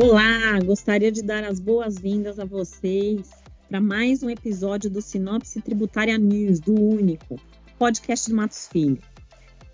[0.00, 3.30] Olá, gostaria de dar as boas-vindas a vocês
[3.68, 7.34] para mais um episódio do Sinopse Tributária News, do Único,
[7.76, 9.02] podcast do Matos Filho.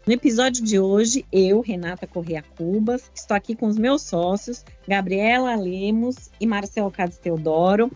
[0.06, 5.54] No episódio de hoje, eu, Renata Correa Cubas, estou aqui com os meus sócios, Gabriela
[5.56, 7.92] Lemos e Marcelo Cades Teodoro,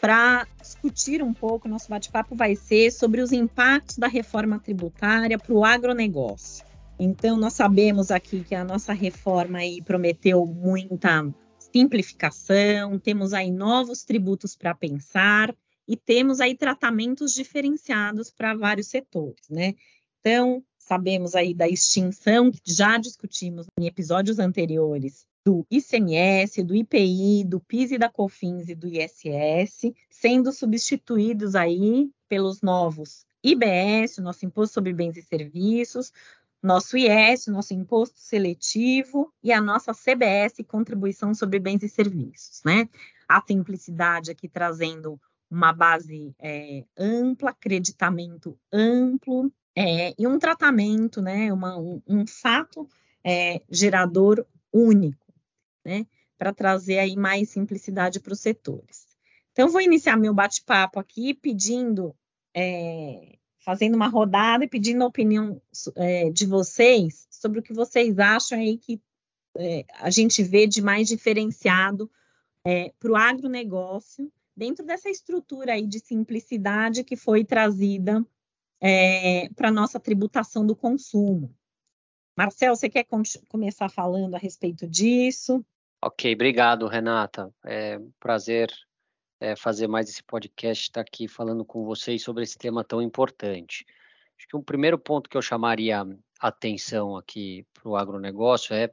[0.00, 5.52] para discutir um pouco, nosso bate-papo vai ser sobre os impactos da reforma tributária para
[5.52, 6.64] o agronegócio.
[6.96, 11.26] Então, nós sabemos aqui que a nossa reforma aí prometeu muita
[11.72, 15.54] simplificação, temos aí novos tributos para pensar
[15.86, 19.74] e temos aí tratamentos diferenciados para vários setores, né?
[20.20, 27.44] Então, sabemos aí da extinção que já discutimos em episódios anteriores do ICMS, do IPI,
[27.44, 34.44] do PIS e da COFINS e do ISS, sendo substituídos aí pelos novos IBS, nosso
[34.44, 36.12] Imposto sobre Bens e Serviços,
[36.62, 42.88] nosso IS, nosso Imposto Seletivo e a nossa CBS, Contribuição sobre Bens e Serviços, né?
[43.28, 51.52] A simplicidade aqui trazendo uma base é, ampla, acreditamento amplo é, e um tratamento, né?
[51.52, 52.88] Uma, um, um fato
[53.22, 55.26] é, gerador único
[55.84, 59.06] né, para trazer aí mais simplicidade para os setores.
[59.52, 62.14] Então, vou iniciar meu bate-papo aqui pedindo,
[62.54, 65.60] é, fazendo uma rodada e pedindo a opinião
[65.96, 69.02] é, de vocês sobre o que vocês acham aí que
[69.56, 72.08] é, a gente vê de mais diferenciado
[72.64, 78.24] é, para o agronegócio dentro dessa estrutura aí de simplicidade que foi trazida
[78.80, 81.52] é, para a nossa tributação do consumo.
[82.38, 83.04] Marcel, você quer
[83.48, 85.66] começar falando a respeito disso?
[86.00, 87.52] Ok, obrigado, Renata.
[87.64, 88.70] É um prazer
[89.40, 93.84] é, fazer mais esse podcast, estar aqui falando com vocês sobre esse tema tão importante.
[94.38, 96.04] Acho que um primeiro ponto que eu chamaria
[96.40, 98.90] atenção aqui para o agronegócio é,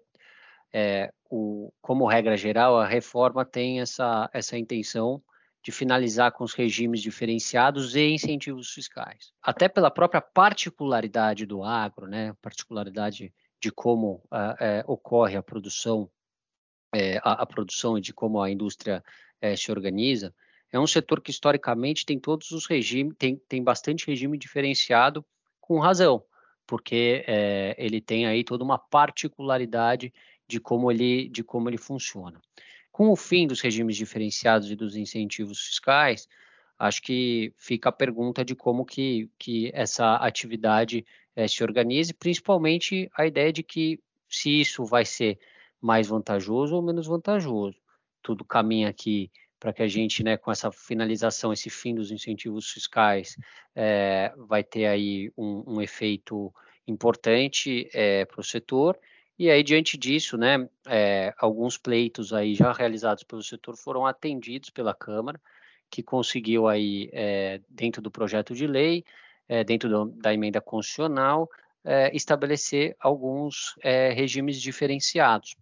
[0.73, 5.22] é o, como regra geral, a reforma tem essa, essa intenção
[5.63, 9.31] de finalizar com os regimes diferenciados e incentivos fiscais.
[9.41, 16.12] Até pela própria particularidade do agro, né, particularidade de como uh, ocorre a produção
[17.23, 19.03] a, a, produção e de como a indústria
[19.43, 20.33] é, se organiza,
[20.71, 25.23] é um setor que historicamente tem todos os regimes, tem, tem bastante regime diferenciado,
[25.59, 26.23] com razão,
[26.65, 30.13] porque é, ele tem aí toda uma particularidade
[30.47, 32.41] de como ele, de como ele funciona.
[32.89, 36.27] Com o fim dos regimes diferenciados e dos incentivos fiscais,
[36.79, 41.05] acho que fica a pergunta de como que, que essa atividade
[41.35, 43.99] é, se organize, principalmente a ideia de que
[44.29, 45.37] se isso vai ser
[45.81, 47.82] mais vantajoso ou menos vantajoso.
[48.23, 49.29] Tudo caminha aqui
[49.63, 53.38] para que a gente, né, com essa finalização, esse fim dos incentivos fiscais,
[53.73, 56.53] é, vai ter aí um, um efeito
[56.85, 59.00] importante é, para o setor.
[59.39, 64.69] E aí, diante disso, né, é, alguns pleitos aí já realizados pelo setor foram atendidos
[64.69, 65.40] pela Câmara,
[65.90, 67.09] que conseguiu aí,
[67.69, 69.05] dentro do projeto de lei,
[69.67, 71.47] dentro do, da emenda constitucional,
[72.11, 73.75] estabelecer alguns
[74.16, 75.55] regimes diferenciados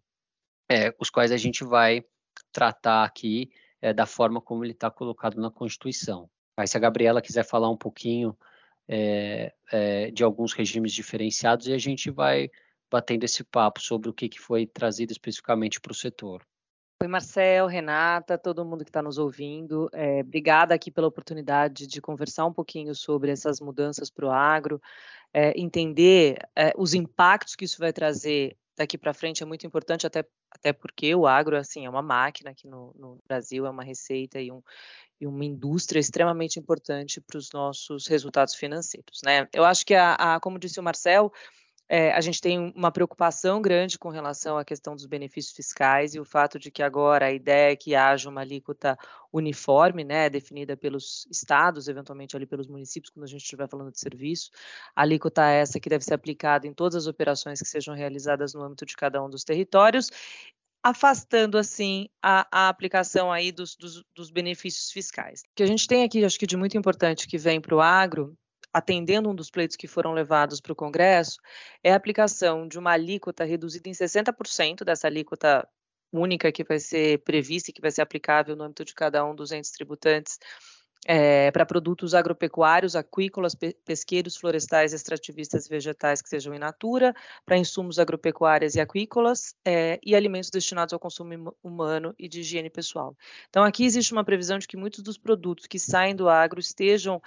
[0.97, 2.01] os quais a gente vai
[2.51, 6.29] tratar aqui é, da forma como ele está colocado na Constituição.
[6.55, 8.37] Aí, se a Gabriela quiser falar um pouquinho
[8.87, 12.49] é, é, de alguns regimes diferenciados, e a gente vai
[12.89, 16.45] batendo esse papo sobre o que, que foi trazido especificamente para o setor.
[17.01, 19.89] Oi, Marcel, Renata, todo mundo que está nos ouvindo.
[19.91, 24.79] É, obrigada aqui pela oportunidade de conversar um pouquinho sobre essas mudanças para o agro,
[25.33, 30.07] é, entender é, os impactos que isso vai trazer daqui para frente é muito importante,
[30.07, 33.83] até, até porque o agro assim, é uma máquina aqui no, no Brasil, é uma
[33.83, 34.61] receita e, um,
[35.19, 39.21] e uma indústria extremamente importante para os nossos resultados financeiros.
[39.23, 39.47] Né?
[39.53, 41.31] Eu acho que, a, a como disse o Marcel,
[41.87, 46.19] é, a gente tem uma preocupação grande com relação à questão dos benefícios fiscais e
[46.19, 48.97] o fato de que agora a ideia é que haja uma alíquota
[49.31, 53.99] uniforme, né, definida pelos estados, eventualmente ali pelos municípios, quando a gente estiver falando de
[53.99, 54.51] serviço.
[54.95, 58.53] A alíquota é essa que deve ser aplicada em todas as operações que sejam realizadas
[58.53, 60.09] no âmbito de cada um dos territórios
[60.84, 65.41] afastando assim a, a aplicação aí dos, dos, dos, benefícios fiscais.
[65.41, 67.81] O que a gente tem aqui, acho que de muito importante que vem para o
[67.81, 68.35] agro,
[68.73, 71.40] atendendo um dos pleitos que foram levados para o Congresso,
[71.84, 75.68] é a aplicação de uma alíquota reduzida em 60% dessa alíquota
[76.12, 79.34] única que vai ser prevista e que vai ser aplicável no âmbito de cada um
[79.34, 80.38] dos entes tributantes
[81.06, 87.14] é, para produtos agropecuários, aquícolas, pesqueiros, florestais, extrativistas vegetais que sejam in natura,
[87.46, 92.70] para insumos agropecuários e aquícolas é, e alimentos destinados ao consumo humano e de higiene
[92.70, 93.16] pessoal.
[93.50, 97.22] Então, aqui existe uma previsão de que muitos dos produtos que saem do agro estejam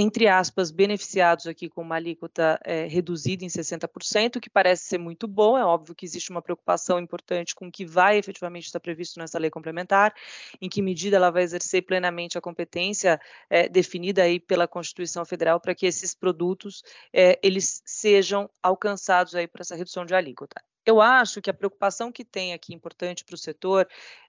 [0.00, 5.26] entre aspas, beneficiados aqui com uma alíquota é, reduzida em 60%, que parece ser muito
[5.26, 5.58] bom.
[5.58, 9.40] É óbvio que existe uma preocupação importante com o que vai efetivamente estar previsto nessa
[9.40, 10.14] lei complementar,
[10.60, 15.58] em que medida ela vai exercer plenamente a competência é, definida aí pela Constituição Federal
[15.58, 20.62] para que esses produtos é, eles sejam alcançados aí por essa redução de alíquota.
[20.86, 23.86] Eu acho que a preocupação que tem aqui importante para o setor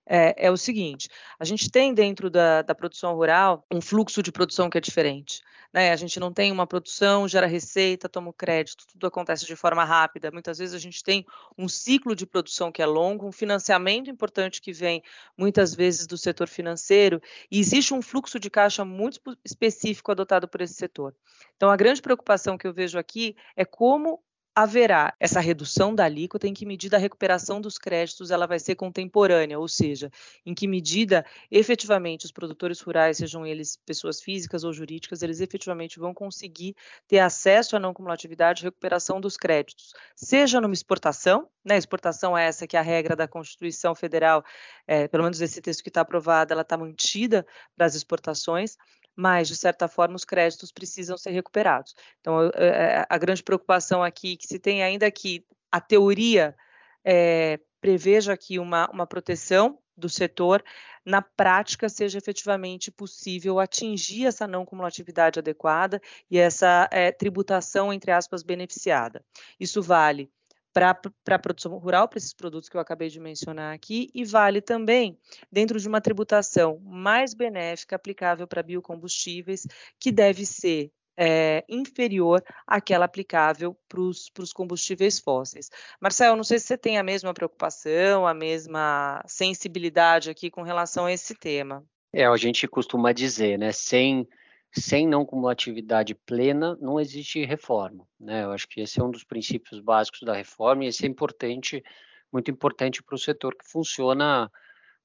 [0.10, 1.08] é, é, o seguinte:
[1.40, 5.44] a gente tem dentro da, da, produção rural um fluxo de produção que é diferente.
[5.72, 5.92] Né?
[5.92, 9.86] A gente não tem uma produção, gera receita, toma o crédito, tudo acontece de forma
[9.86, 10.32] rápida.
[10.32, 11.24] Muitas vezes a gente tem
[11.56, 15.04] um ciclo de produção que é longo, um financiamento importante que vem
[15.38, 17.22] muitas vezes do setor financeiro,
[17.52, 21.16] e existe um fluxo de caixa muito específico adotado por esse setor.
[21.56, 24.24] Então, a grande preocupação que eu vejo aqui é como
[24.64, 25.14] haverá.
[25.20, 29.58] Essa redução da alíquota, em que medida a recuperação dos créditos ela vai ser contemporânea,
[29.58, 30.12] ou seja,
[30.46, 36.00] em que medida efetivamente os produtores rurais, sejam eles pessoas físicas ou jurídicas, eles efetivamente
[36.00, 36.76] vão conseguir
[37.08, 42.46] ter acesso à não cumulatividade e recuperação dos créditos, seja numa exportação, né, exportação é
[42.46, 44.44] essa que é a regra da Constituição Federal,
[44.88, 47.46] é, pelo menos esse texto que está aprovado, ela está mantida
[47.76, 48.78] para as exportações,
[49.20, 51.94] mas, de certa forma, os créditos precisam ser recuperados.
[52.22, 56.56] Então, é, é, a grande preocupação aqui que se tem ainda é que a teoria
[57.04, 60.64] é, preveja aqui uma, uma proteção do setor,
[61.06, 66.02] na prática seja efetivamente possível atingir essa não cumulatividade adequada
[66.32, 69.22] e essa é, tributação, entre aspas, beneficiada.
[69.60, 70.32] Isso vale
[70.80, 74.62] para a produção rural, para esses produtos que eu acabei de mencionar aqui, e vale
[74.62, 75.18] também
[75.52, 79.68] dentro de uma tributação mais benéfica aplicável para biocombustíveis,
[80.00, 85.70] que deve ser é, inferior àquela aplicável para os combustíveis fósseis.
[86.00, 91.06] Marcelo, não sei se você tem a mesma preocupação, a mesma sensibilidade aqui com relação
[91.06, 91.84] a esse tema.
[92.14, 94.26] É, a gente costuma dizer, né, sem
[94.72, 98.08] sem não cumulatividade plena, não existe reforma.
[98.20, 98.44] Né?
[98.44, 101.84] Eu acho que esse é um dos princípios básicos da reforma e esse é importante,
[102.32, 104.52] muito importante para o setor que funciona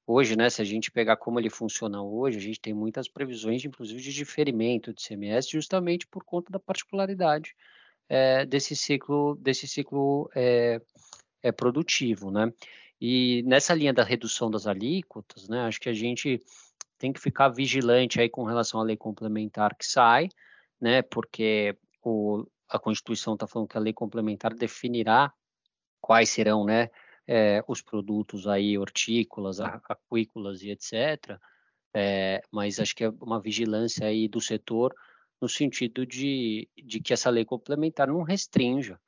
[0.05, 0.49] hoje, né?
[0.49, 4.13] Se a gente pegar como ele funciona hoje, a gente tem muitas previsões, inclusive de
[4.13, 7.55] diferimento de CMS, justamente por conta da particularidade
[8.07, 10.79] é, desse ciclo, desse ciclo é,
[11.41, 12.53] é produtivo, né?
[13.01, 15.61] E nessa linha da redução das alíquotas, né?
[15.61, 16.41] Acho que a gente
[17.05, 20.27] tem que ficar vigilante aí com relação à lei complementar que sai,
[20.81, 21.03] né?
[21.03, 25.31] Porque o, a Constituição está falando que a lei complementar definirá
[26.01, 26.89] quais serão, né?
[27.27, 31.39] É, os produtos aí hortícolas, aquícolas e etc.
[31.93, 34.95] É, mas acho que é uma vigilância aí do setor
[35.39, 38.99] no sentido de, de que essa lei complementar não restrinja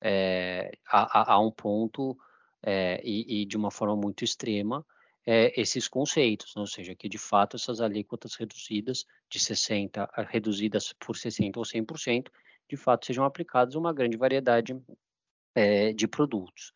[0.00, 2.16] é, a, a, a, um ponto
[2.62, 4.84] é, e, e, de uma forma muito extrema
[5.26, 6.60] é, esses conceitos, né?
[6.60, 12.28] ou seja, que de fato essas alíquotas reduzidas de 60, reduzidas por 60 ou 100%,
[12.68, 14.76] de fato sejam aplicadas a uma grande variedade
[15.54, 16.72] é, de produtos.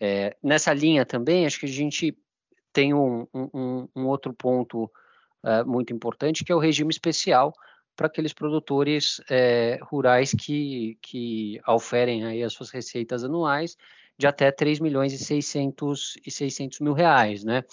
[0.00, 2.16] É, nessa linha também, acho que a gente
[2.72, 4.90] tem um, um, um outro ponto
[5.66, 7.52] muito importante, que é o regime especial
[7.94, 9.20] para aqueles produtores
[9.82, 13.76] rurais que, que oferem aí as suas receitas anuais
[14.18, 17.64] de até 3 milhões e 600, e 600 mil reais, né?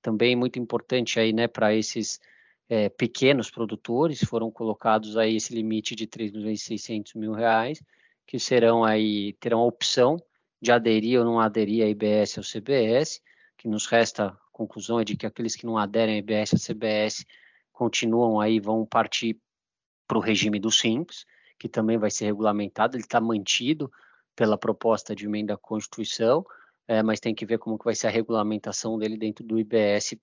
[0.00, 2.20] Também muito importante aí, né, para esses
[2.68, 7.82] é, pequenos produtores, foram colocados aí esse limite de 3 milhões e 600 mil reais,
[8.26, 10.16] que serão aí, terão a opção
[10.62, 13.20] de aderir ou não aderir a IBS ou CBS,
[13.58, 16.58] que nos resta a conclusão é de que aqueles que não aderem a IBS ou
[16.58, 17.26] CBS
[17.72, 19.38] continuam aí, vão partir
[20.06, 21.26] para o regime do Simples,
[21.58, 23.90] que também vai ser regulamentado, ele está mantido,
[24.40, 26.46] pela proposta de emenda à Constituição,
[26.88, 30.16] é, mas tem que ver como que vai ser a regulamentação dele dentro do IBS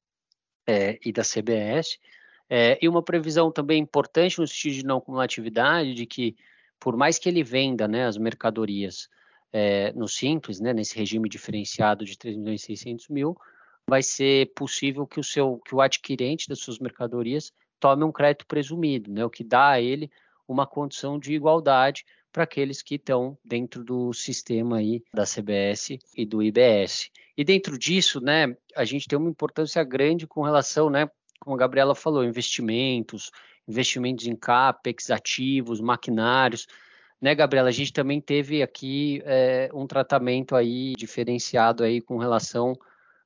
[0.65, 1.99] é, e da CBS.
[2.49, 6.35] É, e uma previsão também importante no sentido de não cumulatividade, de que
[6.79, 9.07] por mais que ele venda né, as mercadorias
[9.53, 13.37] é, no Simples, né, nesse regime diferenciado de 3 milhões e 600 mil,
[13.87, 18.47] vai ser possível que o, seu, que o adquirente das suas mercadorias tome um crédito
[18.47, 20.09] presumido, né, o que dá a ele
[20.47, 26.25] uma condição de igualdade para aqueles que estão dentro do sistema aí da CBS e
[26.25, 27.09] do IBS.
[27.35, 31.59] E dentro disso, né, a gente tem uma importância grande com relação, né, como a
[31.59, 33.31] Gabriela falou, investimentos,
[33.67, 36.67] investimentos em CAPEX, ativos, maquinários,
[37.21, 37.69] né, Gabriela?
[37.69, 42.73] A gente também teve aqui é, um tratamento aí diferenciado aí com relação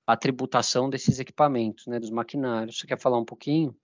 [0.08, 2.80] à tributação desses equipamentos, né, dos maquinários.
[2.80, 3.76] Você quer falar um pouquinho?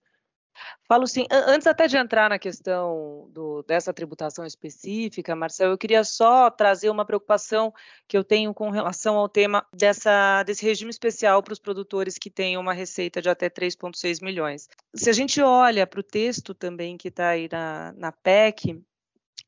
[0.86, 1.26] Falo sim.
[1.30, 6.90] Antes até de entrar na questão do, dessa tributação específica, Marcelo, eu queria só trazer
[6.90, 7.72] uma preocupação
[8.06, 12.30] que eu tenho com relação ao tema dessa, desse regime especial para os produtores que
[12.30, 14.68] têm uma receita de até 3,6 milhões.
[14.94, 18.82] Se a gente olha para o texto também que está aí na, na PEC,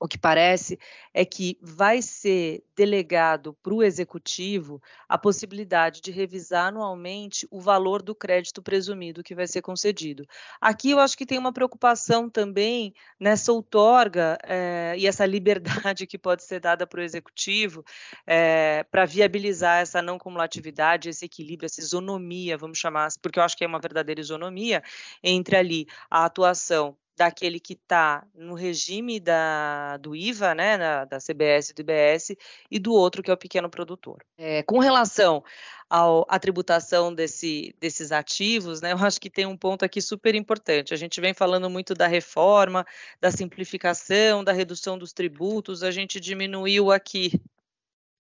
[0.01, 0.79] o que parece
[1.13, 8.01] é que vai ser delegado para o executivo a possibilidade de revisar anualmente o valor
[8.03, 10.27] do crédito presumido que vai ser concedido.
[10.59, 16.17] Aqui eu acho que tem uma preocupação também nessa outorga é, e essa liberdade que
[16.17, 17.85] pode ser dada para o executivo
[18.27, 23.57] é, para viabilizar essa não cumulatividade, esse equilíbrio, essa isonomia, vamos chamar, porque eu acho
[23.57, 24.83] que é uma verdadeira isonomia
[25.23, 31.19] entre ali a atuação daquele que está no regime da, do IVA, né, na, da
[31.19, 32.35] CBS e do IBS,
[32.71, 34.25] e do outro que é o pequeno produtor.
[34.39, 35.45] É, com relação
[35.91, 40.95] à tributação desse, desses ativos, né, eu acho que tem um ponto aqui super importante.
[40.95, 42.87] A gente vem falando muito da reforma,
[43.21, 47.39] da simplificação, da redução dos tributos, a gente diminuiu aqui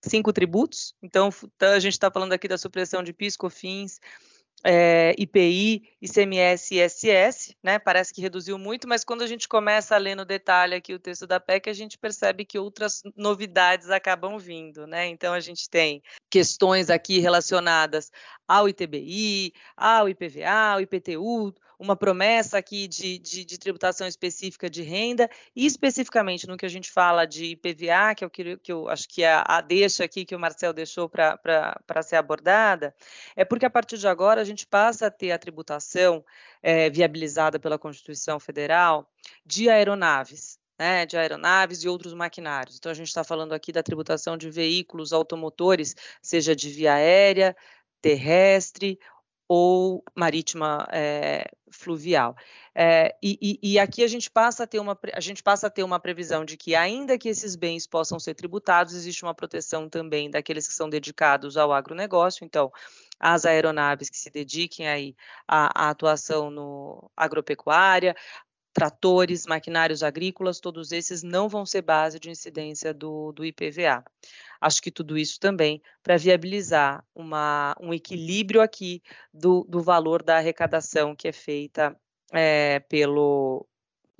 [0.02, 3.98] cinco tributos, então a gente está falando aqui da supressão de PIS, COFINS,
[4.64, 7.78] é, IPI, ICMS e ISS, né?
[7.78, 10.98] Parece que reduziu muito, mas quando a gente começa a ler no detalhe aqui o
[10.98, 15.06] texto da PEC, a gente percebe que outras novidades acabam vindo, né?
[15.06, 18.10] Então a gente tem questões aqui relacionadas
[18.46, 24.82] ao ITBI, ao IPVA, ao IPTU, uma promessa aqui de, de, de, tributação específica de
[24.82, 28.86] renda, e especificamente no que a gente fala de IPVA, que eu, que, que eu
[28.90, 32.94] acho que é a, a deixa aqui que o Marcel deixou para ser abordada,
[33.34, 36.22] é porque a partir de agora a gente passa a ter a tributação
[36.62, 39.10] é, viabilizada pela Constituição Federal
[39.44, 40.60] de aeronaves.
[40.78, 42.78] Né, de aeronaves e outros maquinários.
[42.78, 47.54] Então, a gente está falando aqui da tributação de veículos automotores, seja de via aérea,
[48.00, 48.98] terrestre
[49.52, 52.36] ou marítima é, fluvial.
[52.72, 55.82] É, e, e, aqui a gente passa a ter uma a gente passa a ter
[55.82, 60.30] uma previsão de que ainda que esses bens possam ser tributados, existe uma proteção também
[60.30, 62.44] daqueles que são dedicados ao agronegócio.
[62.44, 62.70] Então,
[63.18, 65.16] as aeronaves que se dediquem aí
[65.48, 68.14] à, à atuação no agropecuária,
[68.72, 74.04] tratores, maquinários agrícolas, todos esses não vão ser base de incidência do, do IPVA.
[74.60, 80.36] Acho que tudo isso também para viabilizar uma, um equilíbrio aqui do, do valor da
[80.36, 81.96] arrecadação que é feita
[82.32, 83.66] é, pelo,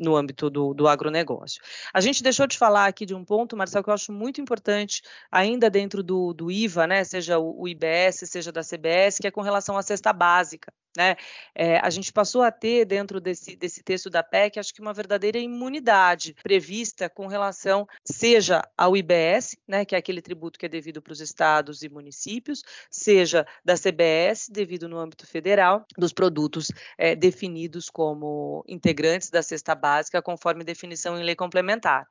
[0.00, 1.62] no âmbito do, do agronegócio.
[1.92, 5.02] A gente deixou de falar aqui de um ponto, Marcelo, que eu acho muito importante,
[5.30, 9.30] ainda dentro do, do IVA, né, seja o, o IBS, seja da CBS, que é
[9.30, 10.72] com relação à cesta básica.
[10.96, 11.16] Né?
[11.54, 14.92] É, a gente passou a ter, dentro desse, desse texto da PEC, acho que uma
[14.92, 20.68] verdadeira imunidade prevista com relação, seja ao IBS, né, que é aquele tributo que é
[20.68, 26.72] devido para os estados e municípios, seja da CBS, devido no âmbito federal, dos produtos
[26.98, 32.06] é, definidos como integrantes da cesta básica, conforme definição em lei complementar.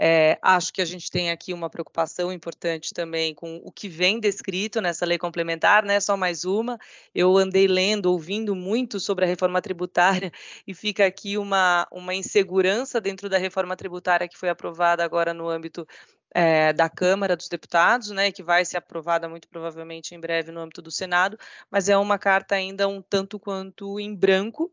[0.00, 4.20] É, acho que a gente tem aqui uma preocupação importante também com o que vem
[4.20, 5.98] descrito nessa lei complementar, né?
[5.98, 6.78] Só mais uma.
[7.12, 10.30] Eu andei lendo, ouvindo muito sobre a reforma tributária
[10.64, 15.48] e fica aqui uma, uma insegurança dentro da reforma tributária que foi aprovada agora no
[15.48, 15.84] âmbito
[16.32, 20.60] é, da Câmara dos Deputados, né, que vai ser aprovada muito provavelmente em breve no
[20.60, 21.38] âmbito do Senado,
[21.70, 24.70] mas é uma carta ainda um tanto quanto em branco,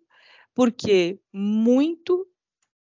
[0.53, 2.27] porque muito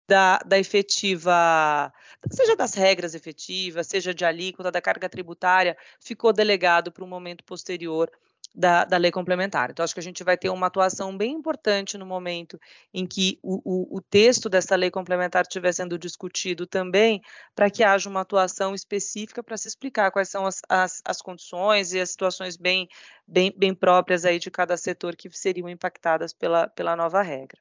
[0.08, 1.92] da, da efetiva,
[2.30, 7.44] seja das regras efetivas, seja de alíquota, da carga tributária, ficou delegado para um momento
[7.44, 8.10] posterior
[8.54, 9.70] da, da, lei complementar.
[9.70, 12.58] Então, acho que a gente vai ter uma atuação bem importante no momento
[12.92, 17.20] em que o, o, o texto dessa lei complementar estiver sendo discutido também,
[17.54, 21.92] para que haja uma atuação específica para se explicar quais são as, as, as condições
[21.92, 22.88] e as situações bem,
[23.26, 27.60] bem, bem próprias aí de cada setor que seriam impactadas pela, pela nova regra.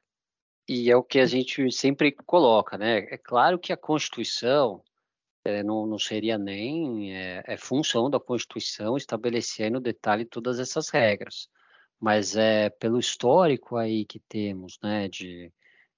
[0.68, 2.98] E é o que a gente sempre coloca, né?
[3.10, 4.82] É claro que a Constituição
[5.44, 10.90] é, não, não, seria nem é, é, função da Constituição estabelecer no detalhe todas essas
[10.90, 11.48] regras,
[11.98, 15.50] mas é pelo histórico aí que temos, né, de,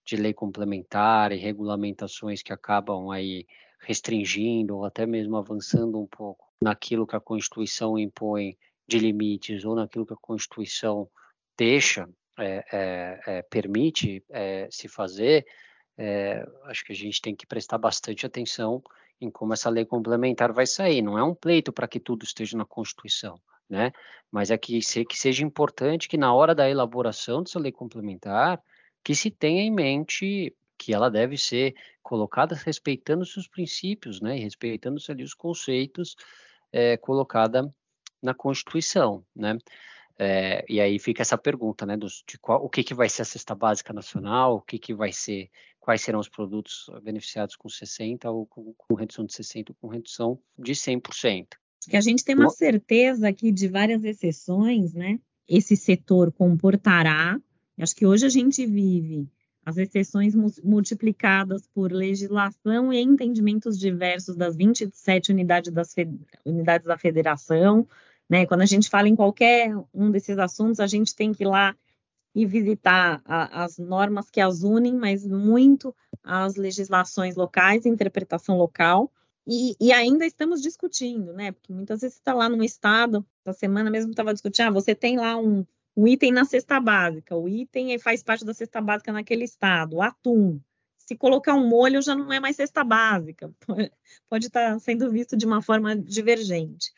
[0.06, 3.46] de lei complementar e regulamentações que acabam aí
[3.80, 9.74] restringindo ou até mesmo avançando um pouco naquilo que a Constituição impõe de limites ou
[9.74, 11.10] naquilo que a Constituição
[11.58, 12.08] deixa
[12.38, 14.24] é, permite
[14.70, 15.46] se fazer,
[16.64, 18.82] acho que a gente tem que prestar bastante atenção
[19.20, 21.02] em como essa lei complementar vai sair.
[21.02, 23.92] Não é um pleito para que tudo esteja na Constituição, né?
[24.30, 28.62] Mas é que, se, que seja importante que na hora da elaboração dessa lei complementar,
[29.04, 34.38] que se tenha em mente que ela deve ser colocada respeitando seus princípios, né?
[34.38, 36.16] E respeitando ali os conceitos
[36.72, 37.70] é, colocada
[38.22, 39.58] na Constituição, né?
[40.22, 43.22] É, e aí fica essa pergunta, né, dos, de qual, o que, que vai ser
[43.22, 45.48] a cesta básica nacional, o que, que vai ser,
[45.78, 49.88] quais serão os produtos beneficiados com 60% ou com, com redução de 60% ou com
[49.88, 51.46] redução de 100%.
[51.88, 55.18] Que a gente tem uma certeza aqui de várias exceções, né?
[55.48, 57.40] Esse setor comportará.
[57.78, 59.26] Acho que hoje a gente vive
[59.64, 65.94] as exceções multiplicadas por legislação e entendimentos diversos das 27 unidades, das
[66.44, 67.88] unidades da federação.
[68.30, 68.46] Né?
[68.46, 71.76] Quando a gente fala em qualquer um desses assuntos, a gente tem que ir lá
[72.32, 79.12] e visitar a, as normas que as unem, mas muito as legislações locais, interpretação local.
[79.44, 81.50] E, e, ainda estamos discutindo, né?
[81.50, 85.16] Porque muitas vezes está lá no estado, essa semana mesmo estava discutindo, ah, você tem
[85.16, 89.42] lá um, o item na cesta básica, o item faz parte da cesta básica naquele
[89.42, 90.60] estado, o atum.
[90.98, 93.52] Se colocar um molho já não é mais cesta básica,
[94.30, 96.92] pode estar sendo visto de uma forma divergente.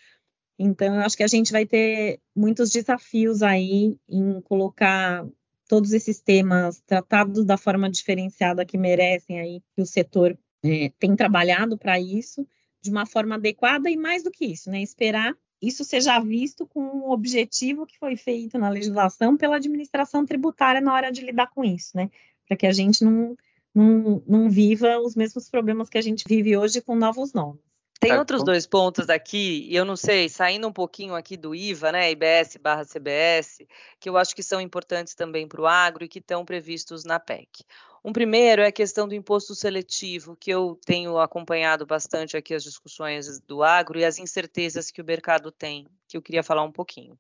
[0.65, 5.27] Então, eu acho que a gente vai ter muitos desafios aí em colocar
[5.69, 11.17] todos esses temas tratados da forma diferenciada que merecem aí que o setor é, tem
[11.17, 12.47] trabalhado para isso
[12.81, 14.81] de uma forma adequada e mais do que isso, né?
[14.81, 20.81] Esperar isso seja visto com o objetivo que foi feito na legislação pela administração tributária
[20.81, 22.09] na hora de lidar com isso, né?
[22.47, 23.37] Para que a gente não,
[23.75, 27.72] não, não viva os mesmos problemas que a gente vive hoje com novos nomes.
[28.03, 31.93] Tem outros dois pontos aqui, e eu não sei, saindo um pouquinho aqui do IVA,
[31.93, 33.65] né, IBS barra CBS,
[34.01, 37.21] que eu acho que são importantes também para o agro e que estão previstos na
[37.21, 37.65] PEC.
[38.05, 42.65] Um primeiro é a questão do imposto seletivo, que eu tenho acompanhado bastante aqui as
[42.65, 46.73] discussões do agro e as incertezas que o mercado tem, que eu queria falar um
[46.73, 47.17] pouquinho.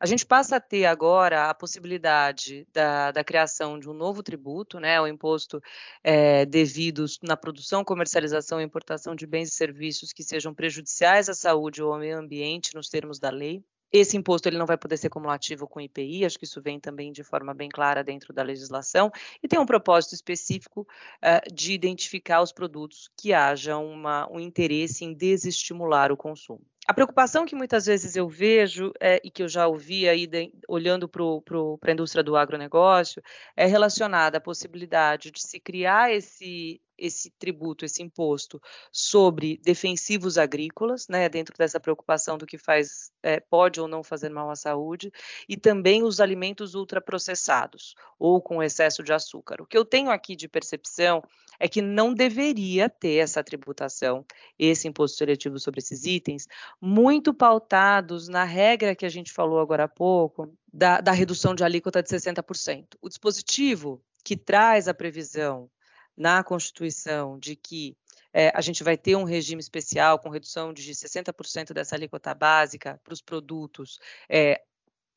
[0.00, 4.80] A gente passa a ter agora a possibilidade da, da criação de um novo tributo,
[4.80, 5.62] né, o imposto
[6.02, 11.34] é, devido na produção, comercialização e importação de bens e serviços que sejam prejudiciais à
[11.34, 13.62] saúde ou ao meio ambiente, nos termos da lei.
[13.92, 17.12] Esse imposto ele não vai poder ser cumulativo com IPI, acho que isso vem também
[17.12, 19.10] de forma bem clara dentro da legislação,
[19.42, 25.04] e tem um propósito específico uh, de identificar os produtos que haja uma, um interesse
[25.04, 26.62] em desestimular o consumo.
[26.86, 30.52] A preocupação que muitas vezes eu vejo é, e que eu já ouvi aí de,
[30.68, 33.20] olhando para a indústria do agronegócio
[33.56, 38.60] é relacionada à possibilidade de se criar esse, esse tributo, esse imposto
[38.90, 44.28] sobre defensivos agrícolas, né, dentro dessa preocupação do que faz, é, pode ou não fazer
[44.28, 45.12] mal à saúde,
[45.48, 49.60] e também os alimentos ultraprocessados ou com excesso de açúcar.
[49.60, 51.22] O que eu tenho aqui de percepção
[51.58, 54.24] é que não deveria ter essa tributação,
[54.58, 56.46] esse imposto seletivo sobre esses itens,
[56.80, 61.64] muito pautados na regra que a gente falou agora há pouco, da, da redução de
[61.64, 62.96] alíquota de 60%.
[63.00, 65.70] O dispositivo que traz a previsão
[66.16, 67.96] na Constituição de que
[68.32, 73.00] é, a gente vai ter um regime especial com redução de 60% dessa alíquota básica
[73.02, 73.98] para os produtos
[74.28, 74.62] é,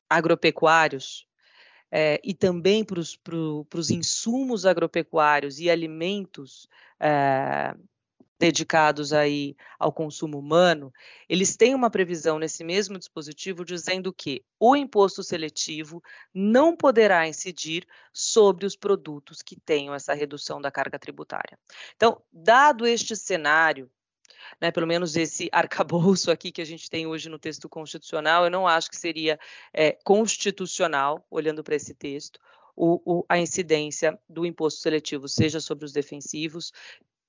[0.08, 1.26] agropecuários,
[1.90, 6.68] é, e também para os insumos agropecuários e alimentos
[7.00, 7.74] é,
[8.40, 10.90] dedicados aí ao consumo humano,
[11.28, 17.86] eles têm uma previsão nesse mesmo dispositivo dizendo que o imposto seletivo não poderá incidir
[18.14, 21.58] sobre os produtos que tenham essa redução da carga tributária.
[21.94, 23.90] Então, dado este cenário,
[24.58, 28.50] né, pelo menos esse arcabouço aqui que a gente tem hoje no texto constitucional, eu
[28.50, 29.38] não acho que seria
[29.70, 32.40] é, constitucional, olhando para esse texto,
[32.74, 36.72] o, o, a incidência do imposto seletivo, seja sobre os defensivos,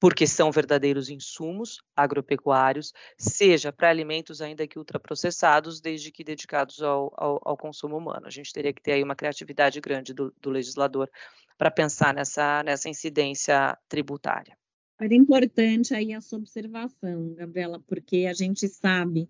[0.02, 7.14] porque são verdadeiros insumos agropecuários, seja para alimentos ainda que ultraprocessados, desde que dedicados ao,
[7.16, 8.26] ao, ao, consumo humano.
[8.26, 11.08] A gente teria que ter aí uma criatividade grande do, do legislador
[11.56, 14.58] para pensar nessa, nessa incidência tributária.
[15.00, 19.30] Era importante aí essa observação, Gabriela, porque a gente sabe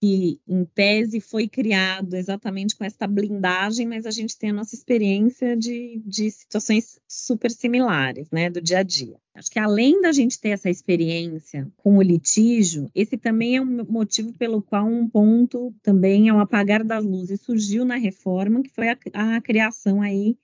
[0.00, 4.74] que, em tese, foi criado exatamente com essa blindagem, mas a gente tem a nossa
[4.74, 9.16] experiência de, de situações super similares, né, do dia a dia.
[9.34, 13.84] Acho que além da gente ter essa experiência com o litígio, esse também é um
[13.84, 18.70] motivo pelo qual um ponto também é o apagar das luzes surgiu na reforma, que
[18.70, 20.38] foi a, a criação aí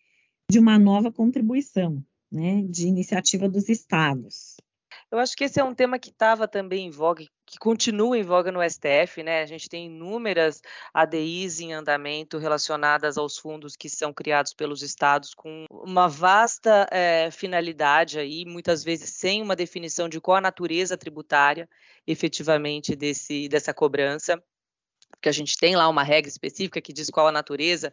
[0.51, 4.57] de uma nova contribuição, né, de iniciativa dos estados.
[5.11, 8.25] Eu acho que esse é um tema que estava também em voga, que continua em
[8.25, 9.41] voga no STF, né?
[9.41, 10.61] A gente tem inúmeras
[10.93, 17.31] ADIs em andamento relacionadas aos fundos que são criados pelos estados com uma vasta é,
[17.31, 21.69] finalidade aí, muitas vezes sem uma definição de qual a natureza tributária
[22.05, 24.43] efetivamente desse, dessa cobrança
[25.17, 27.93] porque a gente tem lá uma regra específica que diz qual a natureza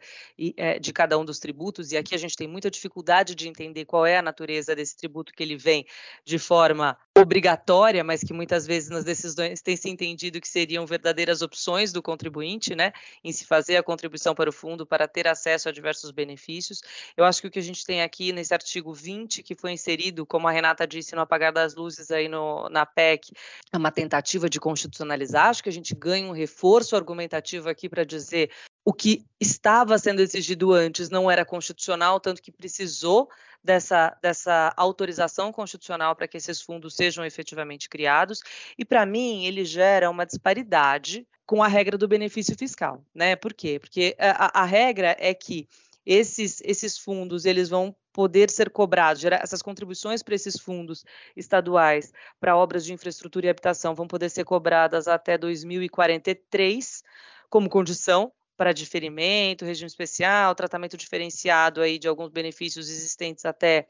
[0.57, 3.85] é, de cada um dos tributos, e aqui a gente tem muita dificuldade de entender
[3.85, 5.85] qual é a natureza desse tributo que ele vem
[6.25, 11.43] de forma obrigatória, mas que muitas vezes nas decisões tem se entendido que seriam verdadeiras
[11.43, 12.91] opções do contribuinte, né,
[13.23, 16.81] em se fazer a contribuição para o fundo para ter acesso a diversos benefícios.
[17.15, 20.25] Eu acho que o que a gente tem aqui nesse artigo 20, que foi inserido,
[20.25, 23.31] como a Renata disse, no apagar das luzes aí no, na PEC,
[23.71, 25.49] é uma tentativa de constitucionalizar.
[25.49, 28.49] Acho que a gente ganha um reforço argumentativo aqui para dizer
[28.85, 33.29] o que estava sendo exigido antes não era constitucional, tanto que precisou
[33.63, 38.41] dessa, dessa autorização constitucional para que esses fundos sejam efetivamente criados.
[38.77, 43.03] E, para mim, ele gera uma disparidade com a regra do benefício fiscal.
[43.13, 43.35] Né?
[43.35, 43.79] Por quê?
[43.79, 45.67] Porque a, a regra é que
[46.05, 51.03] esses, esses fundos eles vão poder ser cobrados, essas contribuições para esses fundos
[51.35, 57.03] estaduais para obras de infraestrutura e habitação vão poder ser cobradas até 2043
[57.49, 58.31] como condição
[58.63, 63.85] para diferimento, regime especial, tratamento diferenciado aí de alguns benefícios existentes até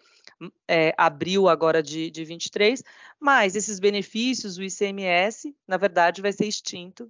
[0.68, 2.84] é, abril agora de, de 23,
[3.20, 7.08] mas esses benefícios, o ICMS, na verdade, vai ser extinto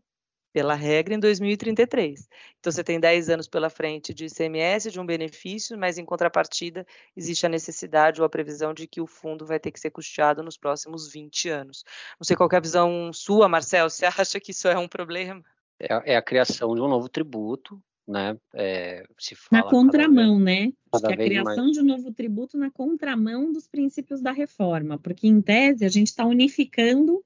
[0.51, 2.27] pela regra em 2033.
[2.59, 6.85] Então você tem 10 anos pela frente de ICMS, de um benefício, mas em contrapartida
[7.15, 10.43] existe a necessidade ou a previsão de que o fundo vai ter que ser custeado
[10.43, 11.85] nos próximos 20 anos.
[12.19, 15.41] Não sei qual é a visão sua, Marcel, você acha que isso é um problema?
[15.79, 18.37] É, é a criação de um novo tributo, né?
[18.53, 19.05] É,
[19.51, 20.73] na contramão, vez, né?
[20.91, 21.71] Acho que a criação mais...
[21.71, 26.07] de um novo tributo na contramão dos princípios da reforma, porque em tese a gente
[26.07, 27.23] está unificando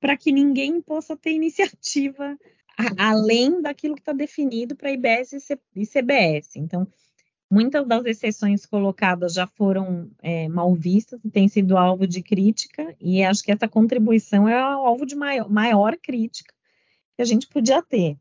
[0.00, 2.36] para que ninguém possa ter iniciativa
[2.76, 5.32] a, além daquilo que está definido para IBS
[5.76, 6.56] e CBS.
[6.56, 6.86] Então,
[7.50, 12.94] muitas das exceções colocadas já foram é, mal vistas e têm sido alvo de crítica,
[13.00, 16.51] e acho que essa contribuição é alvo de maior, maior crítica
[17.22, 18.18] que a gente podia ter.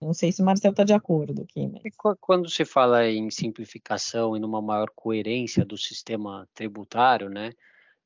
[0.00, 1.68] Não sei se o Marcel está de acordo aqui.
[1.68, 1.94] Mas...
[2.20, 7.52] Quando se fala em simplificação e numa maior coerência do sistema tributário, né?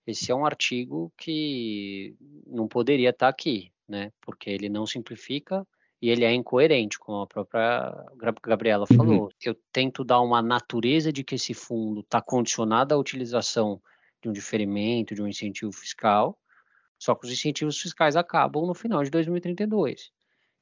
[0.06, 2.14] Esse é um artigo que
[2.46, 4.12] não poderia estar tá aqui, né?
[4.20, 5.66] Porque ele não simplifica
[6.00, 8.04] e ele é incoerente, como a própria
[8.42, 8.96] Gabriela uhum.
[8.96, 9.22] falou.
[9.22, 9.30] Uhum.
[9.42, 13.80] Eu tento dar uma natureza de que esse fundo está condicionado à utilização
[14.22, 16.38] de um diferimento, de um incentivo fiscal,
[16.98, 20.12] só que os incentivos fiscais acabam no final de 2032.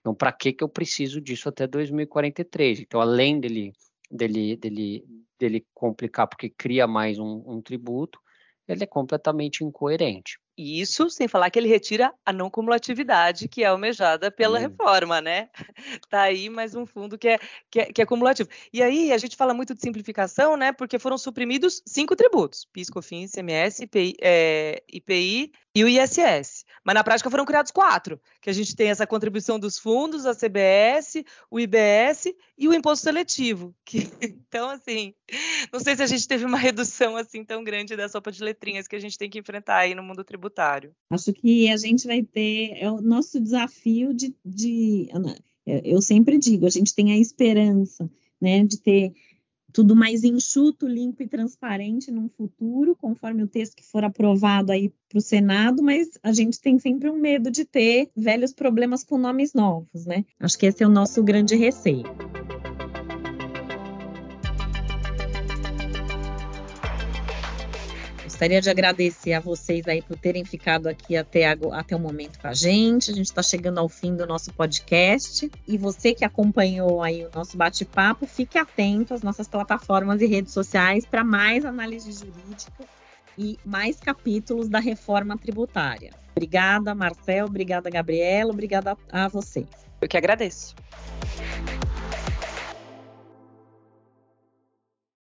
[0.04, 2.80] Então, para que que eu preciso disso até 2043?
[2.80, 3.72] Então, além dele
[4.10, 5.04] dele dele
[5.40, 8.20] dele complicar porque cria mais um, um tributo,
[8.68, 10.38] ele é completamente incoerente.
[10.58, 14.60] E isso sem falar que ele retira a não cumulatividade que é almejada pela hum.
[14.60, 15.48] reforma, né?
[16.10, 17.38] Tá aí mais um fundo que é,
[17.70, 18.50] que é, que, é, cumulativo.
[18.74, 20.70] E aí a gente fala muito de simplificação, né?
[20.70, 26.64] Porque foram suprimidos cinco tributos: PIS, COFINS, ICMS, IPI, é, IPI e o ISS.
[26.84, 30.34] Mas na prática foram criados quatro, que a gente tem essa contribuição dos fundos, a
[30.34, 32.26] CBS, o IBS
[32.58, 33.74] e o imposto seletivo.
[33.84, 35.14] Que, então, assim,
[35.72, 38.86] não sei se a gente teve uma redução assim tão grande da sopa de letrinhas
[38.86, 40.94] que a gente tem que enfrentar aí no mundo tributário.
[41.10, 45.08] Acho que a gente vai ter é o nosso desafio de, de
[45.66, 48.10] eu sempre digo, a gente tem a esperança,
[48.40, 49.14] né, de ter
[49.74, 54.92] tudo mais enxuto, limpo e transparente num futuro, conforme o texto que for aprovado aí
[55.08, 59.18] para o Senado, mas a gente tem sempre um medo de ter velhos problemas com
[59.18, 60.24] nomes novos, né?
[60.38, 62.04] Acho que esse é o nosso grande receio.
[68.34, 72.48] Gostaria de agradecer a vocês aí por terem ficado aqui até, até o momento com
[72.48, 73.12] a gente.
[73.12, 75.48] A gente está chegando ao fim do nosso podcast.
[75.68, 80.52] E você que acompanhou aí o nosso bate-papo, fique atento às nossas plataformas e redes
[80.52, 82.84] sociais para mais análise jurídica
[83.38, 86.10] e mais capítulos da reforma tributária.
[86.32, 87.46] Obrigada, Marcel.
[87.46, 88.50] Obrigada, Gabriela.
[88.50, 89.68] Obrigada a vocês.
[90.00, 90.74] Eu que agradeço.